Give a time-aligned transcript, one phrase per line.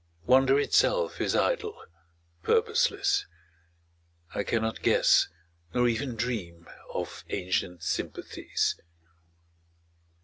[0.25, 1.79] Wonder itself is idle,
[2.41, 3.27] purposeless;
[4.33, 5.27] I cannot guess
[5.75, 8.79] Nor even dream of ancient sympathies.